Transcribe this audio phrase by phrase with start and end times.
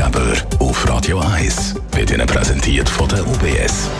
[0.00, 3.90] Ratgeber auf Radio 1 wird Ihnen präsentiert von der UBS.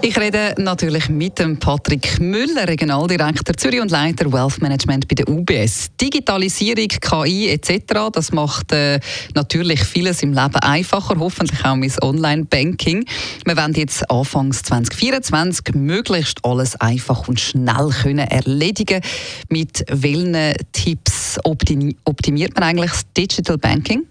[0.00, 5.28] Ich rede natürlich mit dem Patrick Müller, Regionaldirektor Zürich und Leiter Wealth Management bei der
[5.28, 5.88] UBS.
[6.00, 8.98] Digitalisierung, KI etc., das macht äh,
[9.34, 13.04] natürlich vieles im Leben einfacher, hoffentlich auch mein Online-Banking.
[13.44, 19.02] Wir wollen jetzt anfangs 2024 möglichst alles einfach und schnell können erledigen.
[19.50, 24.06] Mit welchen Tipps optimiert man eigentlich das Digital Banking?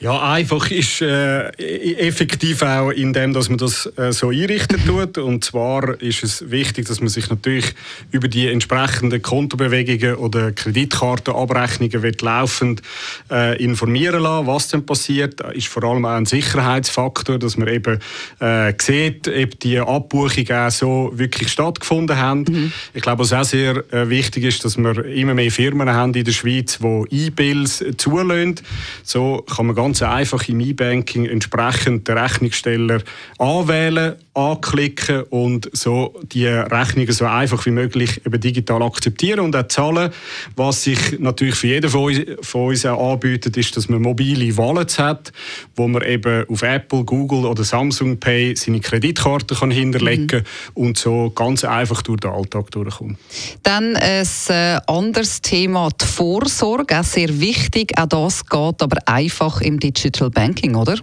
[0.00, 5.18] Ja, einfach ist äh, effektiv auch in dem, dass man das äh, so einrichten tut.
[5.18, 7.74] Und zwar ist es wichtig, dass man sich natürlich
[8.10, 12.82] über die entsprechenden Kontobewegungen oder Kreditkartenabrechnungen wird laufend
[13.30, 15.40] äh, informieren lassen, was denn passiert.
[15.40, 17.98] Das ist vor allem auch ein Sicherheitsfaktor, dass man eben
[18.40, 22.44] äh, sieht, ob die Abbuchungen auch so wirklich stattgefunden haben.
[22.48, 22.72] Mhm.
[22.94, 26.24] Ich glaube, was auch sehr äh, wichtig ist, dass wir immer mehr Firmen haben in
[26.24, 28.56] der Schweiz, die E-Bills zulassen.
[29.02, 33.02] So kann man ganz einfach im E-Banking entsprechend den Rechnungssteller
[33.38, 39.66] anwählen, anklicken und so die Rechnungen so einfach wie möglich eben digital akzeptieren und auch
[39.66, 40.12] zahlen.
[40.54, 44.56] Was sich natürlich für jeden von uns, von uns auch anbietet, ist, dass man mobile
[44.56, 45.32] Wallets hat,
[45.74, 50.82] wo man eben auf Apple, Google oder Samsung Pay seine Kreditkarte kann hinterlegen mhm.
[50.82, 53.18] und so ganz einfach durch den Alltag durchkommt.
[53.64, 57.98] Dann ein äh, anderes Thema, die Vorsorge, auch sehr wichtig.
[57.98, 60.96] Auch das geht aber einfach einfach im Digital Banking, oder?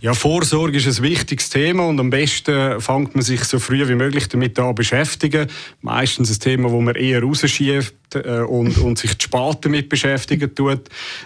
[0.00, 3.94] Ja, Vorsorge ist ein wichtiges Thema und am besten fängt man sich so früh wie
[3.94, 5.48] möglich damit an beschäftigen.
[5.80, 10.82] Meistens ein Thema, wo man eher rausschiebt äh, und, und sich spät damit beschäftigen tut.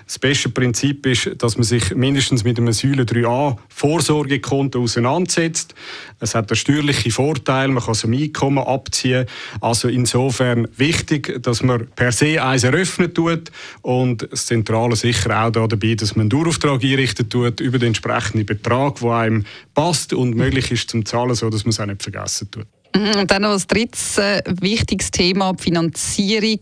[0.06, 5.74] Das beste Prinzip ist, dass man sich mindestens mit einem Säule 3a Vorsorgekonto auseinandersetzt.
[6.20, 9.26] Es hat einen steuerlichen Vorteil, man kann am Einkommen abziehen.
[9.60, 13.50] Also insofern wichtig, dass man per se eins eröffnen tut
[13.82, 17.88] und das Zentrale sicher auch da dabei, dass man einen Dauerauftrag einrichten tut über den
[17.88, 21.86] entsprechenden Betrag, der einem passt und möglich ist zum Zahlen, so dass man es auch
[21.86, 22.66] nicht vergessen tut.
[22.94, 26.60] Mhm, und dann noch ein drittes äh, wichtiges Thema, die Finanzierung,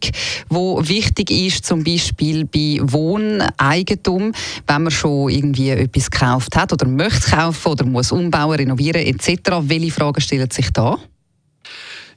[0.48, 4.32] wo wichtig ist, zum Beispiel bei Wohneigentum,
[4.66, 9.50] wenn man schon irgendwie etwas gekauft hat oder möchte kaufen oder muss umbauen, renovieren etc.
[9.62, 10.98] Welche Fragen stellen sich da?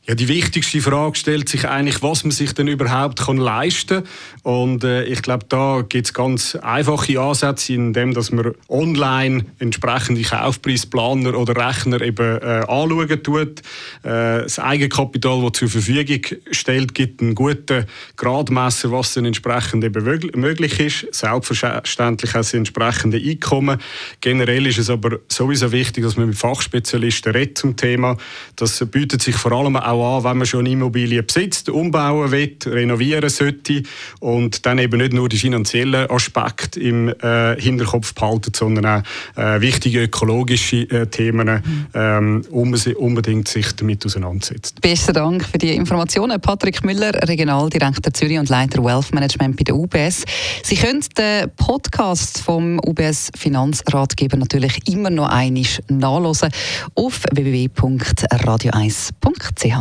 [0.08, 4.08] Ja, die wichtigste Frage stellt sich eigentlich, was man sich denn überhaupt kann leisten kann.
[4.42, 10.24] Und äh, ich glaube, da gibt es ganz einfache Ansätze, indem dass man online entsprechende
[10.24, 13.60] Kaufpreisplaner oder Rechner eben äh, anschauen tut.
[14.02, 17.86] Äh, das Eigenkapital, das zur Verfügung stellt, gibt einen guten
[18.16, 20.04] Gradmesser, was dann entsprechend eben
[20.34, 21.14] möglich ist.
[21.14, 23.80] Selbstverständlich auch das entsprechende Einkommen.
[24.20, 28.18] Generell ist es aber sowieso wichtig, dass man mit Fachspezialisten redet zum Thema.
[28.56, 32.58] Das bietet sich vor allem auch auch an, wenn man schon Immobilien besitzt, umbauen will,
[32.66, 33.84] renovieren sollte
[34.20, 39.62] und dann eben nicht nur die finanziellen Aspekte im äh, Hinterkopf behalten, sondern auch äh,
[39.62, 41.62] wichtige ökologische äh, Themen
[41.94, 44.82] ähm, unbedingt sich damit auseinandersetzt.
[44.82, 46.40] Besten Dank für die Informationen.
[46.40, 50.24] Patrick Müller, Regionaldirektor Zürich und Leiter Wealth Management bei der UBS.
[50.64, 56.50] Sie können den Podcast vom UBS Finanzratgeber natürlich immer noch einmal nachlesen
[56.96, 59.81] auf www.radio1.ch.